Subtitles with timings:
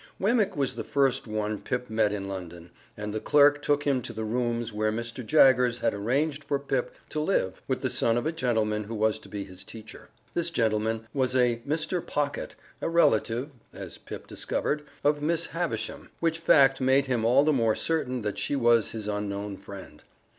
[0.19, 4.13] Wemmick was the first one Pip met in London, and the clerk took him to
[4.13, 5.23] the rooms where Mr.
[5.23, 9.19] Jaggers had arranged for Pip to live, with the son of a gentleman who was
[9.19, 10.09] to be his teacher.
[10.33, 12.03] This gentleman was a Mr.
[12.03, 17.53] Pocket, a relative (as Pip discovered) of Miss Havisham, which fact made him all the
[17.53, 20.01] more certain that she was his unknown friend.